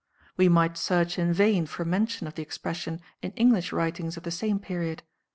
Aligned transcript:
We 0.35 0.49
might 0.49 0.77
search 0.79 1.19
in 1.19 1.31
vain 1.31 1.67
for 1.67 1.85
mention 1.85 2.25
of 2.25 2.33
the 2.33 2.41
expression 2.41 3.01
in 3.21 3.29
English 3.33 3.71
writings 3.71 4.17
of 4.17 4.23
the 4.23 4.31
same 4.31 4.57
period. 4.57 5.03